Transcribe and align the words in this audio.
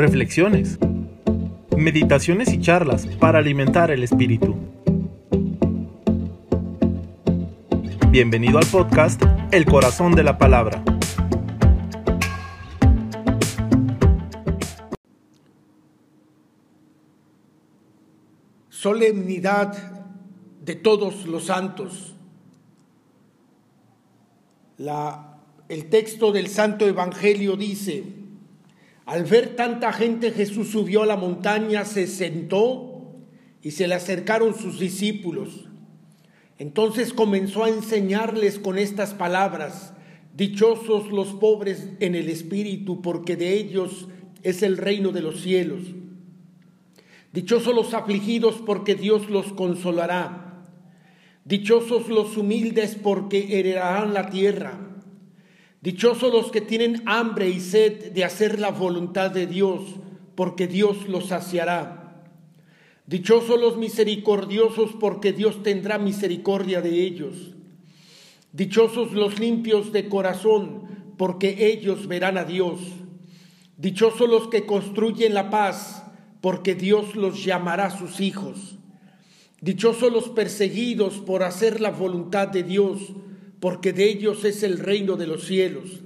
reflexiones, 0.00 0.78
meditaciones 1.76 2.50
y 2.54 2.58
charlas 2.58 3.06
para 3.18 3.38
alimentar 3.38 3.90
el 3.90 4.02
espíritu. 4.02 4.56
Bienvenido 8.08 8.56
al 8.56 8.64
podcast 8.64 9.22
El 9.50 9.66
Corazón 9.66 10.12
de 10.12 10.22
la 10.22 10.38
Palabra. 10.38 10.82
Solemnidad 18.70 19.76
de 20.64 20.76
todos 20.76 21.26
los 21.26 21.44
santos. 21.44 22.14
La, 24.78 25.42
el 25.68 25.90
texto 25.90 26.32
del 26.32 26.46
Santo 26.48 26.86
Evangelio 26.86 27.56
dice, 27.56 28.19
al 29.10 29.24
ver 29.24 29.56
tanta 29.56 29.92
gente 29.92 30.30
Jesús 30.30 30.68
subió 30.68 31.02
a 31.02 31.06
la 31.06 31.16
montaña, 31.16 31.84
se 31.84 32.06
sentó 32.06 33.16
y 33.60 33.72
se 33.72 33.88
le 33.88 33.96
acercaron 33.96 34.54
sus 34.54 34.78
discípulos. 34.78 35.68
Entonces 36.58 37.12
comenzó 37.12 37.64
a 37.64 37.70
enseñarles 37.70 38.60
con 38.60 38.78
estas 38.78 39.12
palabras, 39.12 39.94
dichosos 40.36 41.10
los 41.10 41.30
pobres 41.34 41.88
en 41.98 42.14
el 42.14 42.28
espíritu, 42.28 43.02
porque 43.02 43.34
de 43.34 43.54
ellos 43.54 44.06
es 44.44 44.62
el 44.62 44.76
reino 44.76 45.10
de 45.10 45.22
los 45.22 45.40
cielos. 45.40 45.80
Dichosos 47.32 47.74
los 47.74 47.94
afligidos, 47.94 48.62
porque 48.64 48.94
Dios 48.94 49.28
los 49.28 49.52
consolará. 49.54 50.62
Dichosos 51.44 52.08
los 52.08 52.36
humildes, 52.36 52.94
porque 52.94 53.58
heredarán 53.58 54.14
la 54.14 54.30
tierra. 54.30 54.89
Dichosos 55.82 56.32
los 56.32 56.50
que 56.50 56.60
tienen 56.60 57.02
hambre 57.06 57.48
y 57.48 57.60
sed 57.60 58.12
de 58.12 58.24
hacer 58.24 58.60
la 58.60 58.70
voluntad 58.70 59.30
de 59.30 59.46
Dios, 59.46 59.80
porque 60.34 60.66
Dios 60.66 61.08
los 61.08 61.28
saciará. 61.28 62.22
Dichosos 63.06 63.58
los 63.58 63.76
misericordiosos, 63.78 64.90
porque 65.00 65.32
Dios 65.32 65.62
tendrá 65.62 65.98
misericordia 65.98 66.82
de 66.82 67.02
ellos. 67.02 67.54
Dichosos 68.52 69.12
los 69.12 69.38
limpios 69.38 69.90
de 69.92 70.08
corazón, 70.08 70.82
porque 71.16 71.72
ellos 71.72 72.06
verán 72.06 72.36
a 72.36 72.44
Dios. 72.44 72.80
Dichosos 73.78 74.28
los 74.28 74.48
que 74.48 74.66
construyen 74.66 75.32
la 75.32 75.48
paz, 75.48 76.04
porque 76.40 76.74
Dios 76.74 77.16
los 77.16 77.42
llamará 77.42 77.90
sus 77.90 78.20
hijos. 78.20 78.76
Dichosos 79.60 80.12
los 80.12 80.28
perseguidos 80.28 81.18
por 81.18 81.42
hacer 81.42 81.80
la 81.80 81.90
voluntad 81.90 82.48
de 82.48 82.62
Dios, 82.62 82.98
porque 83.60 83.92
de 83.92 84.10
ellos 84.10 84.44
es 84.44 84.62
el 84.62 84.78
reino 84.78 85.16
de 85.16 85.26
los 85.26 85.46
cielos. 85.46 86.00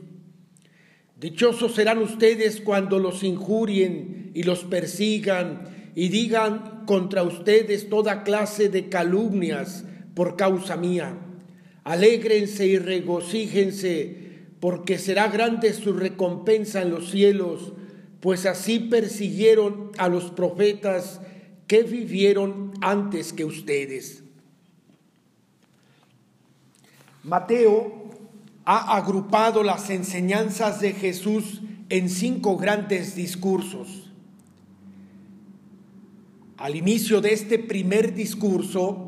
Dichosos 1.18 1.74
serán 1.74 1.98
ustedes 1.98 2.60
cuando 2.60 2.98
los 2.98 3.22
injurien 3.22 4.32
y 4.34 4.42
los 4.42 4.64
persigan 4.64 5.92
y 5.94 6.08
digan 6.08 6.82
contra 6.86 7.22
ustedes 7.22 7.88
toda 7.88 8.24
clase 8.24 8.68
de 8.68 8.88
calumnias 8.88 9.84
por 10.14 10.36
causa 10.36 10.76
mía. 10.76 11.16
Alégrense 11.84 12.66
y 12.66 12.78
regocíjense, 12.78 14.16
porque 14.58 14.98
será 14.98 15.28
grande 15.28 15.72
su 15.72 15.92
recompensa 15.92 16.82
en 16.82 16.90
los 16.90 17.10
cielos, 17.10 17.74
pues 18.20 18.46
así 18.46 18.80
persiguieron 18.80 19.92
a 19.98 20.08
los 20.08 20.30
profetas 20.30 21.20
que 21.66 21.82
vivieron 21.82 22.72
antes 22.80 23.32
que 23.32 23.44
ustedes. 23.44 24.23
Mateo 27.24 28.10
ha 28.66 28.96
agrupado 28.96 29.62
las 29.62 29.88
enseñanzas 29.88 30.80
de 30.80 30.92
Jesús 30.92 31.62
en 31.88 32.10
cinco 32.10 32.58
grandes 32.58 33.16
discursos. 33.16 34.10
Al 36.58 36.76
inicio 36.76 37.22
de 37.22 37.32
este 37.32 37.58
primer 37.58 38.14
discurso 38.14 39.06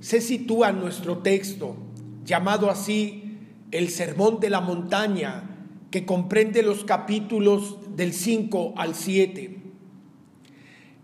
se 0.00 0.22
sitúa 0.22 0.72
nuestro 0.72 1.18
texto, 1.18 1.76
llamado 2.24 2.70
así 2.70 3.36
el 3.70 3.90
Sermón 3.90 4.40
de 4.40 4.48
la 4.48 4.62
Montaña, 4.62 5.44
que 5.90 6.06
comprende 6.06 6.62
los 6.62 6.84
capítulos 6.84 7.78
del 7.96 8.14
5 8.14 8.74
al 8.76 8.94
7. 8.94 9.58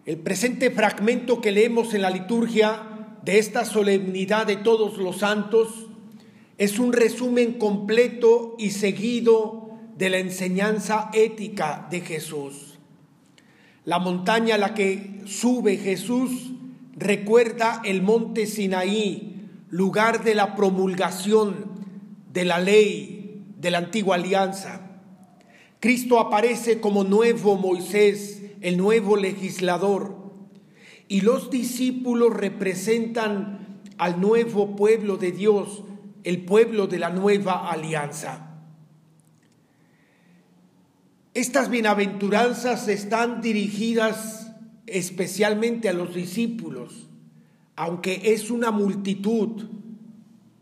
El 0.06 0.16
presente 0.18 0.70
fragmento 0.70 1.42
que 1.42 1.52
leemos 1.52 1.92
en 1.92 2.02
la 2.02 2.10
liturgia 2.10 3.16
de 3.22 3.38
esta 3.38 3.64
solemnidad 3.64 4.46
de 4.46 4.56
todos 4.56 4.98
los 4.98 5.18
santos 5.18 5.83
es 6.58 6.78
un 6.78 6.92
resumen 6.92 7.54
completo 7.54 8.54
y 8.58 8.70
seguido 8.70 9.70
de 9.96 10.10
la 10.10 10.18
enseñanza 10.18 11.10
ética 11.12 11.86
de 11.90 12.00
Jesús. 12.00 12.78
La 13.84 13.98
montaña 13.98 14.54
a 14.54 14.58
la 14.58 14.74
que 14.74 15.20
sube 15.26 15.76
Jesús 15.76 16.52
recuerda 16.96 17.82
el 17.84 18.02
monte 18.02 18.46
Sinaí, 18.46 19.48
lugar 19.68 20.22
de 20.24 20.34
la 20.34 20.54
promulgación 20.54 21.72
de 22.32 22.44
la 22.44 22.58
ley 22.58 23.42
de 23.58 23.70
la 23.70 23.78
antigua 23.78 24.16
alianza. 24.16 25.00
Cristo 25.80 26.18
aparece 26.18 26.80
como 26.80 27.04
nuevo 27.04 27.56
Moisés, 27.56 28.42
el 28.60 28.76
nuevo 28.76 29.16
legislador, 29.16 30.16
y 31.08 31.20
los 31.20 31.50
discípulos 31.50 32.32
representan 32.32 33.80
al 33.98 34.20
nuevo 34.20 34.76
pueblo 34.76 35.16
de 35.16 35.32
Dios, 35.32 35.82
el 36.24 36.44
pueblo 36.44 36.86
de 36.86 36.98
la 36.98 37.10
nueva 37.10 37.70
alianza. 37.70 38.50
Estas 41.34 41.68
bienaventuranzas 41.68 42.88
están 42.88 43.42
dirigidas 43.42 44.50
especialmente 44.86 45.88
a 45.88 45.92
los 45.92 46.14
discípulos, 46.14 47.08
aunque 47.76 48.32
es 48.32 48.50
una 48.50 48.70
multitud 48.70 49.64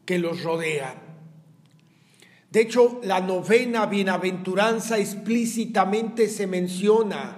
que 0.04 0.18
los 0.18 0.42
rodea. 0.42 1.00
De 2.50 2.60
hecho, 2.60 3.00
la 3.04 3.20
novena 3.20 3.86
bienaventuranza 3.86 4.98
explícitamente 4.98 6.28
se 6.28 6.46
menciona, 6.46 7.36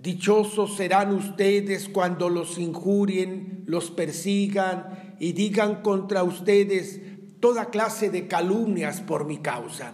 dichosos 0.00 0.76
serán 0.76 1.14
ustedes 1.14 1.88
cuando 1.88 2.28
los 2.28 2.58
injurien, 2.58 3.64
los 3.66 3.90
persigan 3.90 5.16
y 5.20 5.32
digan 5.32 5.82
contra 5.82 6.22
ustedes 6.22 7.00
toda 7.40 7.66
clase 7.66 8.10
de 8.10 8.26
calumnias 8.26 9.00
por 9.00 9.24
mi 9.24 9.38
causa. 9.38 9.92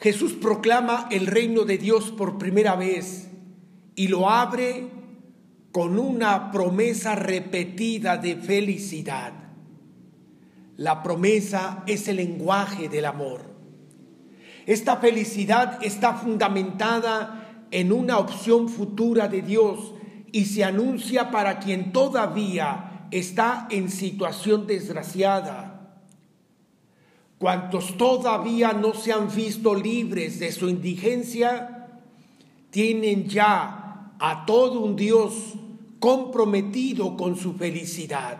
Jesús 0.00 0.34
proclama 0.34 1.08
el 1.10 1.26
reino 1.26 1.64
de 1.64 1.78
Dios 1.78 2.10
por 2.10 2.38
primera 2.38 2.76
vez 2.76 3.30
y 3.94 4.08
lo 4.08 4.28
abre 4.28 4.88
con 5.72 5.98
una 5.98 6.50
promesa 6.50 7.14
repetida 7.14 8.16
de 8.16 8.36
felicidad. 8.36 9.32
La 10.76 11.02
promesa 11.02 11.84
es 11.86 12.08
el 12.08 12.16
lenguaje 12.16 12.88
del 12.88 13.06
amor. 13.06 13.54
Esta 14.66 14.96
felicidad 14.96 15.78
está 15.82 16.14
fundamentada 16.14 17.66
en 17.70 17.92
una 17.92 18.18
opción 18.18 18.68
futura 18.68 19.28
de 19.28 19.42
Dios 19.42 19.94
y 20.32 20.46
se 20.46 20.64
anuncia 20.64 21.30
para 21.30 21.58
quien 21.58 21.92
todavía 21.92 22.93
está 23.18 23.68
en 23.70 23.90
situación 23.90 24.66
desgraciada. 24.66 26.00
Cuantos 27.38 27.96
todavía 27.96 28.72
no 28.72 28.92
se 28.92 29.12
han 29.12 29.32
visto 29.32 29.74
libres 29.74 30.40
de 30.40 30.50
su 30.50 30.68
indigencia, 30.68 32.00
tienen 32.70 33.28
ya 33.28 34.14
a 34.18 34.44
todo 34.46 34.80
un 34.80 34.96
Dios 34.96 35.54
comprometido 36.00 37.16
con 37.16 37.36
su 37.36 37.54
felicidad. 37.54 38.38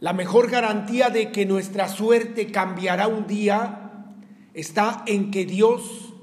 La 0.00 0.14
mejor 0.14 0.50
garantía 0.50 1.10
de 1.10 1.30
que 1.30 1.44
nuestra 1.44 1.88
suerte 1.88 2.50
cambiará 2.50 3.06
un 3.06 3.26
día 3.26 4.06
está 4.54 5.02
en 5.06 5.30
que 5.30 5.44
Dios 5.44 6.14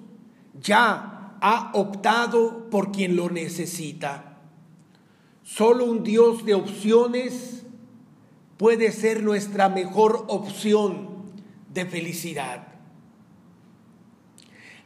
ya 0.59 1.37
ha 1.41 1.71
optado 1.75 2.71
por 2.71 2.91
quien 2.91 3.15
lo 3.15 3.29
necesita. 3.29 4.34
Solo 5.45 5.85
un 5.85 6.03
Dios 6.03 6.43
de 6.43 6.55
opciones 6.55 7.61
puede 8.57 8.91
ser 8.91 9.21
nuestra 9.21 9.69
mejor 9.69 10.25
opción 10.27 11.07
de 11.71 11.85
felicidad. 11.85 12.67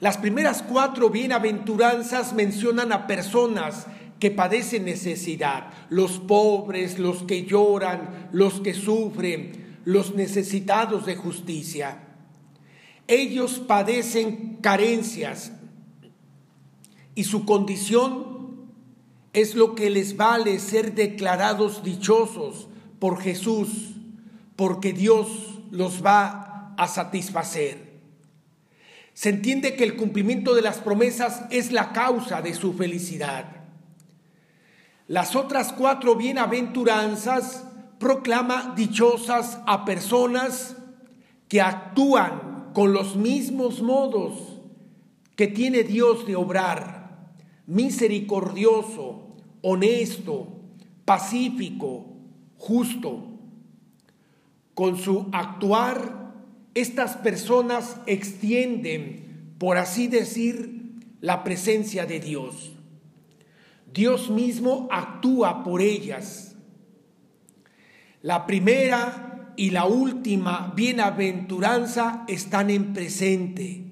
Las 0.01 0.17
primeras 0.17 0.61
cuatro 0.61 1.09
bienaventuranzas 1.09 2.33
mencionan 2.33 2.91
a 2.91 3.07
personas 3.07 3.87
que 4.19 4.31
padecen 4.31 4.83
necesidad, 4.83 5.71
los 5.89 6.19
pobres, 6.19 6.99
los 6.99 7.23
que 7.23 7.45
lloran, 7.45 8.29
los 8.33 8.59
que 8.59 8.73
sufren, 8.73 9.79
los 9.85 10.13
necesitados 10.13 11.05
de 11.05 11.15
justicia. 11.15 12.03
Ellos 13.07 13.59
padecen 13.59 14.57
carencias 14.61 15.53
y 17.15 17.23
su 17.23 17.45
condición 17.45 18.28
es 19.33 19.55
lo 19.55 19.75
que 19.75 19.89
les 19.89 20.17
vale 20.17 20.59
ser 20.59 20.95
declarados 20.95 21.83
dichosos 21.83 22.67
por 22.99 23.21
Jesús, 23.21 23.95
porque 24.55 24.93
Dios 24.93 25.27
los 25.71 26.03
va 26.03 26.73
a 26.77 26.87
satisfacer. 26.87 27.89
se 29.13 29.29
entiende 29.29 29.75
que 29.75 29.83
el 29.83 29.97
cumplimiento 29.97 30.55
de 30.55 30.61
las 30.61 30.77
promesas 30.77 31.43
es 31.49 31.73
la 31.73 31.91
causa 31.91 32.41
de 32.41 32.53
su 32.53 32.73
felicidad. 32.73 33.59
Las 35.07 35.35
otras 35.35 35.73
cuatro 35.73 36.15
bienaventuranzas 36.15 37.65
proclama 37.99 38.73
dichosas 38.77 39.59
a 39.67 39.83
personas 39.83 40.77
que 41.49 41.59
actúan 41.61 42.71
con 42.73 42.93
los 42.93 43.17
mismos 43.17 43.81
modos 43.81 44.59
que 45.35 45.47
tiene 45.47 45.83
Dios 45.83 46.25
de 46.25 46.35
obrar, 46.35 46.98
misericordioso, 47.69 49.35
honesto, 49.61 50.47
pacífico, 51.05 52.07
justo. 52.57 53.27
Con 54.73 54.97
su 54.97 55.27
actuar, 55.31 56.33
estas 56.73 57.15
personas 57.17 58.01
extienden, 58.07 59.53
por 59.59 59.77
así 59.77 60.07
decir, 60.07 60.95
la 61.21 61.43
presencia 61.43 62.05
de 62.05 62.19
Dios. 62.19 62.71
Dios 63.93 64.29
mismo 64.29 64.87
actúa 64.91 65.63
por 65.63 65.81
ellas. 65.81 66.55
La 68.21 68.47
primera 68.47 69.53
y 69.57 69.69
la 69.69 69.85
última 69.85 70.73
bienaventuranza 70.75 72.23
están 72.27 72.69
en 72.69 72.93
presente, 72.93 73.88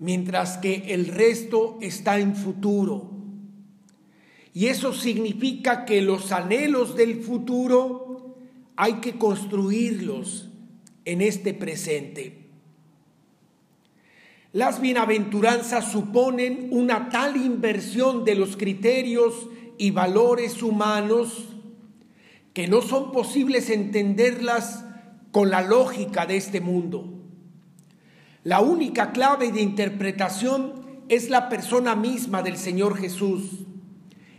mientras 0.00 0.58
que 0.58 0.94
el 0.94 1.06
resto 1.06 1.78
está 1.80 2.18
en 2.18 2.34
futuro. 2.34 3.10
Y 4.52 4.66
eso 4.66 4.92
significa 4.92 5.84
que 5.84 6.02
los 6.02 6.32
anhelos 6.32 6.96
del 6.96 7.22
futuro 7.22 8.34
hay 8.74 8.94
que 8.94 9.16
construirlos 9.18 10.48
en 11.04 11.20
este 11.20 11.54
presente. 11.54 12.38
Las 14.52 14.80
bienaventuranzas 14.80 15.92
suponen 15.92 16.68
una 16.72 17.08
tal 17.10 17.36
inversión 17.36 18.24
de 18.24 18.34
los 18.34 18.56
criterios 18.56 19.48
y 19.78 19.92
valores 19.92 20.62
humanos 20.62 21.46
que 22.52 22.66
no 22.66 22.82
son 22.82 23.12
posibles 23.12 23.70
entenderlas 23.70 24.84
con 25.30 25.50
la 25.50 25.62
lógica 25.62 26.26
de 26.26 26.36
este 26.36 26.60
mundo. 26.60 27.19
La 28.42 28.60
única 28.60 29.12
clave 29.12 29.52
de 29.52 29.60
interpretación 29.60 31.02
es 31.10 31.28
la 31.28 31.50
persona 31.50 31.94
misma 31.94 32.40
del 32.40 32.56
Señor 32.56 32.96
Jesús. 32.96 33.66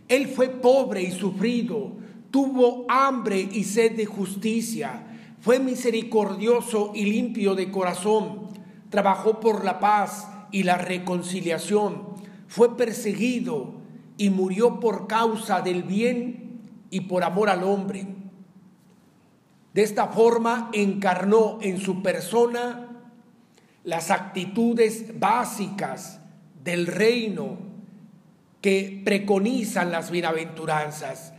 Él 0.08 0.26
fue 0.26 0.48
pobre 0.48 1.02
y 1.02 1.12
sufrido, 1.12 1.92
tuvo 2.32 2.84
hambre 2.88 3.48
y 3.52 3.62
sed 3.62 3.92
de 3.96 4.06
justicia, 4.06 5.06
fue 5.40 5.60
misericordioso 5.60 6.90
y 6.96 7.04
limpio 7.04 7.54
de 7.54 7.70
corazón, 7.70 8.48
trabajó 8.90 9.38
por 9.38 9.64
la 9.64 9.78
paz 9.78 10.26
y 10.50 10.64
la 10.64 10.78
reconciliación, 10.78 12.02
fue 12.48 12.76
perseguido 12.76 13.74
y 14.16 14.30
murió 14.30 14.80
por 14.80 15.06
causa 15.06 15.60
del 15.60 15.84
bien 15.84 16.60
y 16.90 17.02
por 17.02 17.22
amor 17.22 17.48
al 17.48 17.62
hombre. 17.62 18.08
De 19.74 19.82
esta 19.82 20.08
forma 20.08 20.70
encarnó 20.72 21.58
en 21.62 21.78
su 21.78 22.02
persona 22.02 22.88
las 23.84 24.10
actitudes 24.10 25.18
básicas 25.18 26.20
del 26.62 26.86
reino 26.86 27.58
que 28.60 29.02
preconizan 29.04 29.90
las 29.90 30.10
bienaventuranzas 30.10 31.32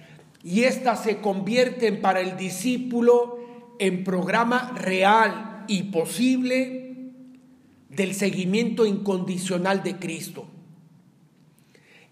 y 0.43 0.63
éstas 0.63 1.03
se 1.03 1.19
convierten 1.19 2.01
para 2.01 2.19
el 2.19 2.35
discípulo 2.35 3.39
en 3.79 4.03
programa 4.03 4.73
real 4.75 5.63
y 5.67 5.83
posible 5.83 7.11
del 7.89 8.13
seguimiento 8.13 8.85
incondicional 8.85 9.83
de 9.83 9.95
Cristo. 9.97 10.47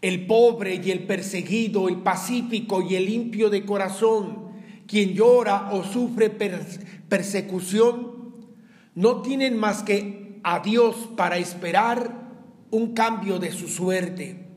El 0.01 0.25
pobre 0.25 0.81
y 0.83 0.91
el 0.91 1.05
perseguido, 1.05 1.89
el 1.89 1.97
pacífico 1.97 2.81
y 2.81 2.95
el 2.95 3.05
limpio 3.05 3.49
de 3.49 3.65
corazón, 3.65 4.49
quien 4.87 5.13
llora 5.13 5.71
o 5.73 5.83
sufre 5.83 6.29
persecución, 6.29 8.21
no 8.95 9.21
tienen 9.21 9.57
más 9.57 9.83
que 9.83 10.20
a 10.43 10.59
Dios 10.59 11.09
para 11.15 11.38
esperar 11.38 12.21
un 12.71 12.93
cambio 12.93 13.39
de 13.39 13.51
su 13.51 13.67
suerte. 13.67 14.47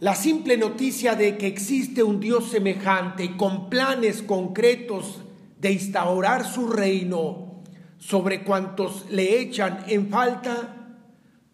La 0.00 0.14
simple 0.14 0.56
noticia 0.56 1.16
de 1.16 1.36
que 1.36 1.48
existe 1.48 2.02
un 2.02 2.20
Dios 2.20 2.50
semejante 2.50 3.36
con 3.36 3.68
planes 3.68 4.22
concretos 4.22 5.22
de 5.60 5.72
instaurar 5.72 6.46
su 6.46 6.68
reino 6.68 7.62
sobre 7.98 8.44
cuantos 8.44 9.06
le 9.10 9.40
echan 9.40 9.84
en 9.88 10.08
falta 10.08 10.96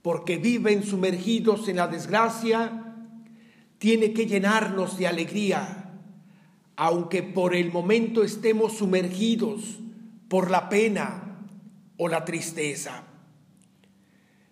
porque 0.03 0.37
viven 0.37 0.83
sumergidos 0.83 1.69
en 1.69 1.77
la 1.77 1.89
desgracia, 1.89 2.95
tiene 3.79 4.13
que 4.13 4.27
llenarnos 4.27 4.99
de 4.99 5.07
alegría, 5.07 5.93
aunque 6.77 7.23
por 7.23 7.55
el 7.55 7.73
momento 7.73 8.23
estemos 8.23 8.77
sumergidos 8.77 9.79
por 10.29 10.51
la 10.51 10.69
pena 10.69 11.34
o 11.97 12.09
la 12.09 12.25
tristeza. 12.25 13.05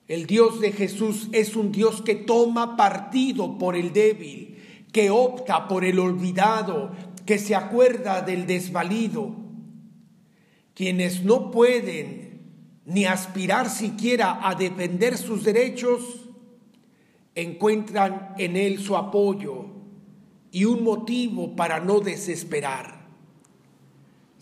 El 0.08 0.26
Dios 0.26 0.60
de 0.60 0.72
Jesús 0.72 1.28
es 1.32 1.56
un 1.56 1.72
Dios 1.72 2.02
que 2.02 2.14
toma 2.14 2.76
partido 2.76 3.58
por 3.58 3.76
el 3.76 3.92
débil, 3.92 4.58
que 4.92 5.10
opta 5.10 5.68
por 5.68 5.84
el 5.84 5.98
olvidado, 5.98 6.92
que 7.24 7.38
se 7.38 7.54
acuerda 7.54 8.20
del 8.20 8.46
desvalido 8.46 9.42
quienes 10.74 11.22
no 11.22 11.50
pueden 11.50 12.40
ni 12.84 13.04
aspirar 13.04 13.70
siquiera 13.70 14.46
a 14.48 14.54
defender 14.54 15.16
sus 15.16 15.44
derechos, 15.44 16.28
encuentran 17.34 18.34
en 18.38 18.56
Él 18.56 18.78
su 18.80 18.96
apoyo 18.96 19.66
y 20.50 20.64
un 20.64 20.82
motivo 20.82 21.54
para 21.54 21.80
no 21.80 22.00
desesperar. 22.00 23.01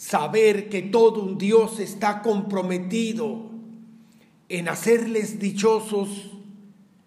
Saber 0.00 0.70
que 0.70 0.80
todo 0.80 1.22
un 1.22 1.36
Dios 1.36 1.78
está 1.78 2.22
comprometido 2.22 3.50
en 4.48 4.70
hacerles 4.70 5.38
dichosos 5.38 6.30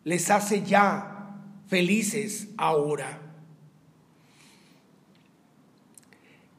les 0.04 0.30
hace 0.30 0.62
ya 0.62 1.42
felices 1.68 2.50
ahora. 2.56 3.19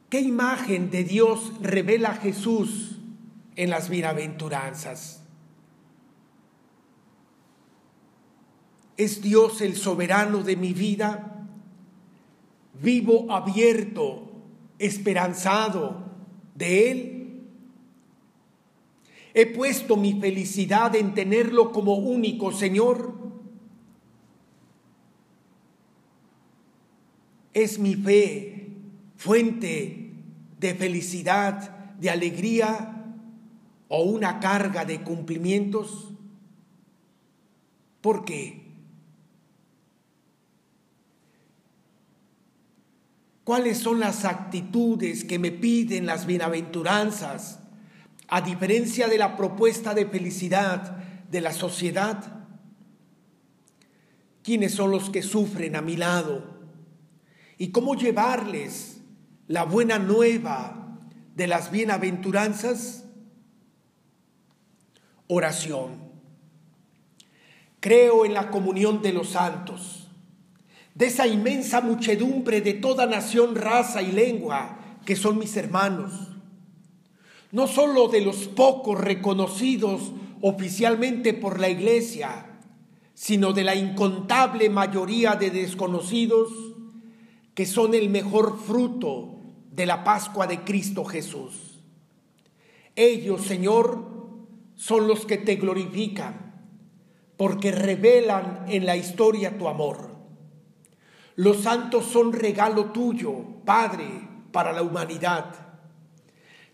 ¿Qué 0.09 0.19
imagen 0.19 0.91
de 0.91 1.05
Dios 1.05 1.53
revela 1.61 2.15
Jesús 2.15 2.97
en 3.55 3.69
las 3.69 3.87
bienaventuranzas? 3.87 5.23
¿Es 8.97 9.21
Dios 9.21 9.61
el 9.61 9.77
soberano 9.77 10.43
de 10.43 10.57
mi 10.57 10.73
vida? 10.73 11.47
¿Vivo 12.81 13.31
abierto, 13.31 14.33
esperanzado 14.79 16.03
de 16.55 16.91
Él? 16.91 17.21
¿He 19.33 19.45
puesto 19.45 19.97
mi 19.97 20.19
felicidad 20.19 20.95
en 20.95 21.13
tenerlo 21.13 21.71
como 21.71 21.95
único 21.95 22.51
Señor? 22.51 23.13
¿Es 27.53 27.77
mi 27.79 27.95
fe 27.95 28.69
fuente 29.17 30.13
de 30.59 30.73
felicidad, 30.73 31.95
de 31.97 32.09
alegría 32.09 33.13
o 33.87 34.03
una 34.03 34.39
carga 34.39 34.85
de 34.85 35.01
cumplimientos? 35.03 36.11
¿Por 38.01 38.23
qué? 38.23 38.64
¿Cuáles 43.45 43.77
son 43.77 43.99
las 43.99 44.25
actitudes 44.25 45.23
que 45.23 45.37
me 45.37 45.51
piden 45.51 46.07
las 46.07 46.25
bienaventuranzas 46.25 47.59
a 48.27 48.41
diferencia 48.41 49.07
de 49.07 49.19
la 49.19 49.37
propuesta 49.37 49.93
de 49.93 50.07
felicidad 50.07 50.97
de 51.29 51.41
la 51.41 51.53
sociedad? 51.53 52.47
¿Quiénes 54.41 54.73
son 54.73 54.89
los 54.89 55.11
que 55.11 55.21
sufren 55.21 55.75
a 55.75 55.81
mi 55.81 55.95
lado? 55.95 56.43
¿Y 57.59 57.67
cómo 57.67 57.93
llevarles 57.93 59.01
la 59.47 59.63
buena 59.63 59.99
nueva 59.99 60.97
de 61.35 61.45
las 61.45 61.69
bienaventuranzas? 61.69 63.05
Oración. 65.27 65.99
Creo 67.79 68.25
en 68.25 68.33
la 68.33 68.49
comunión 68.49 69.03
de 69.03 69.13
los 69.13 69.29
santos, 69.29 70.04
de 70.95 71.07
esa 71.07 71.27
inmensa 71.27 71.81
muchedumbre 71.81 72.61
de 72.61 72.73
toda 72.73 73.05
nación, 73.05 73.55
raza 73.55 74.01
y 74.01 74.11
lengua 74.11 74.79
que 75.05 75.15
son 75.15 75.37
mis 75.37 75.55
hermanos, 75.57 76.29
no 77.51 77.67
solo 77.67 78.07
de 78.07 78.21
los 78.21 78.47
pocos 78.47 78.99
reconocidos 78.99 80.13
oficialmente 80.41 81.33
por 81.33 81.59
la 81.59 81.69
Iglesia, 81.69 82.59
sino 83.13 83.53
de 83.53 83.63
la 83.63 83.75
incontable 83.75 84.69
mayoría 84.69 85.35
de 85.35 85.51
desconocidos 85.51 86.51
que 87.53 87.65
son 87.65 87.93
el 87.93 88.09
mejor 88.09 88.59
fruto 88.59 89.35
de 89.71 89.85
la 89.85 90.03
Pascua 90.03 90.47
de 90.47 90.63
Cristo 90.63 91.05
Jesús. 91.05 91.81
Ellos, 92.95 93.41
Señor, 93.41 94.05
son 94.75 95.07
los 95.07 95.25
que 95.25 95.37
te 95.37 95.55
glorifican, 95.55 96.63
porque 97.37 97.71
revelan 97.71 98.65
en 98.67 98.85
la 98.85 98.95
historia 98.95 99.57
tu 99.57 99.67
amor. 99.67 100.14
Los 101.35 101.57
santos 101.57 102.05
son 102.05 102.33
regalo 102.33 102.85
tuyo, 102.85 103.33
Padre, 103.65 104.05
para 104.51 104.71
la 104.71 104.81
humanidad. 104.81 105.53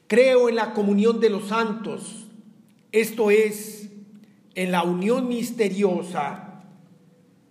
Creo 0.07 0.49
en 0.49 0.55
la 0.55 0.73
comunión 0.73 1.19
de 1.19 1.29
los 1.29 1.47
santos, 1.47 2.27
esto 2.91 3.31
es, 3.31 3.89
en 4.53 4.71
la 4.71 4.83
unión 4.83 5.27
misteriosa 5.27 6.51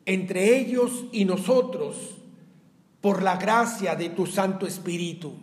entre 0.06 0.58
ellos 0.58 1.04
y 1.12 1.24
nosotros, 1.24 2.16
por 3.00 3.22
la 3.22 3.36
gracia 3.36 3.94
de 3.94 4.08
tu 4.08 4.26
Santo 4.26 4.66
Espíritu. 4.66 5.34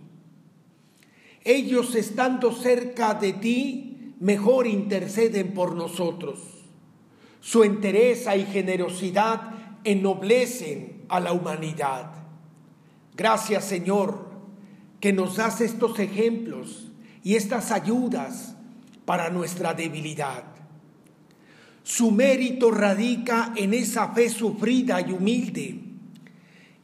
Ellos 1.43 1.95
estando 1.95 2.51
cerca 2.51 3.13
de 3.13 3.31
ti, 3.31 4.13
mejor 4.19 4.67
interceden 4.67 5.53
por 5.53 5.73
nosotros. 5.73 6.39
Su 7.39 7.63
entereza 7.63 8.35
y 8.35 8.45
generosidad 8.45 9.79
ennoblecen 9.85 10.96
a 11.09 11.19
la 11.19 11.33
humanidad. 11.33 12.11
Gracias 13.15 13.65
Señor, 13.65 14.29
que 14.99 15.13
nos 15.13 15.37
das 15.37 15.61
estos 15.61 15.99
ejemplos 15.99 16.87
y 17.23 17.35
estas 17.35 17.71
ayudas 17.71 18.55
para 19.05 19.29
nuestra 19.29 19.73
debilidad. 19.73 20.43
Su 21.83 22.11
mérito 22.11 22.71
radica 22.71 23.53
en 23.55 23.73
esa 23.73 24.09
fe 24.09 24.29
sufrida 24.29 24.99
y 25.01 25.11
humilde 25.13 25.79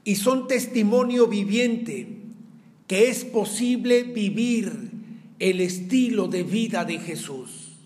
y 0.04 0.16
son 0.16 0.48
testimonio 0.48 1.28
viviente 1.28 2.20
que 2.88 3.10
es 3.10 3.26
posible 3.26 4.04
vivir 4.04 4.92
el 5.40 5.62
estilo 5.62 6.28
de 6.28 6.44
vida 6.44 6.86
de 6.86 7.00
Jesús. 7.00 7.78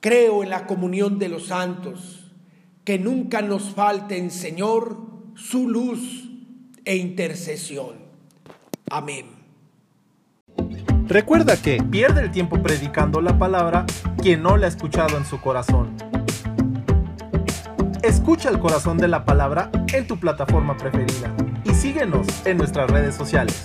Creo 0.00 0.42
en 0.44 0.50
la 0.50 0.66
comunión 0.66 1.18
de 1.18 1.28
los 1.28 1.46
santos, 1.46 2.30
que 2.84 2.98
nunca 2.98 3.42
nos 3.42 3.70
falten, 3.70 4.30
Señor, 4.30 5.05
su 5.36 5.68
luz 5.68 6.24
e 6.84 6.96
intercesión. 6.96 7.96
Amén. 8.90 9.26
Recuerda 11.06 11.56
que 11.56 11.82
pierde 11.82 12.22
el 12.22 12.30
tiempo 12.30 12.60
predicando 12.62 13.20
la 13.20 13.38
palabra 13.38 13.84
quien 14.20 14.42
no 14.42 14.56
la 14.56 14.66
ha 14.66 14.68
escuchado 14.68 15.16
en 15.18 15.24
su 15.24 15.40
corazón. 15.40 15.94
Escucha 18.02 18.48
el 18.48 18.58
corazón 18.58 18.98
de 18.98 19.08
la 19.08 19.24
palabra 19.24 19.70
en 19.92 20.06
tu 20.06 20.18
plataforma 20.18 20.76
preferida 20.76 21.34
y 21.64 21.74
síguenos 21.74 22.26
en 22.46 22.56
nuestras 22.56 22.90
redes 22.90 23.14
sociales. 23.14 23.62